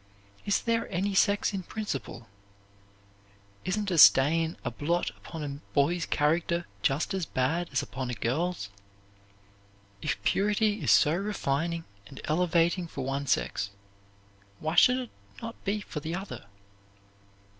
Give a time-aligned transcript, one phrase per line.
[0.47, 2.27] Is there any sex in principle?
[3.63, 8.15] Isn't a stain a blot upon a boy's character just as bad as upon a
[8.15, 8.69] girl's?
[10.01, 13.69] If purity is so refining and elevating for one sex,
[14.59, 16.47] why should it not be for the other?